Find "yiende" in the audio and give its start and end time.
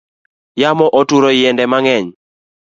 1.37-1.63